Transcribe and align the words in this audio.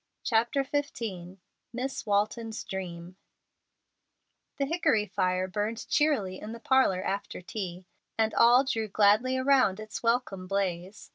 CHAPTER 0.23 0.63
XV 0.63 1.37
MISS 1.73 2.07
WALTON'S 2.07 2.63
DREAM 2.63 3.17
The 4.57 4.65
hickory 4.65 5.05
fire 5.05 5.47
burned 5.47 5.87
cheerily 5.89 6.39
in 6.39 6.53
the 6.53 6.59
parlor 6.59 7.03
after 7.03 7.39
tea, 7.39 7.85
and 8.17 8.33
all 8.33 8.63
drew 8.63 8.87
gladly 8.87 9.37
around 9.37 9.79
its 9.79 10.01
welcome 10.01 10.47
blaze. 10.47 11.09